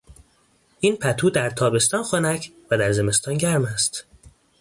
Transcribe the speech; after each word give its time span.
این 0.79 0.95
پتو 0.95 1.29
در 1.29 1.49
تابستان 1.49 2.03
خنک 2.03 2.51
و 2.71 2.77
در 2.77 2.91
زمستان 2.91 3.37
گرم 3.37 3.65
است. 3.65 4.05